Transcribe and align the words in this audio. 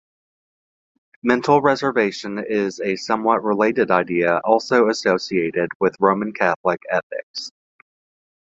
Mental 1.21 1.61
reservation 1.61 2.39
is 2.43 2.79
a 2.79 2.95
somewhat 2.95 3.43
related 3.43 3.91
idea 3.91 4.39
also 4.43 4.89
associated 4.89 5.69
with 5.79 5.95
Roman 5.99 6.33
Catholic 6.33 6.79
ethics. 6.89 7.51